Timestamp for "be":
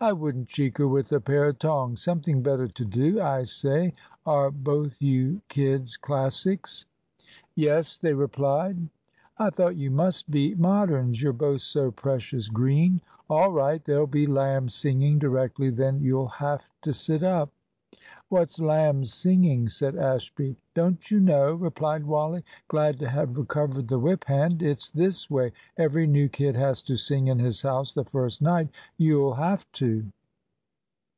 10.30-10.54, 14.06-14.28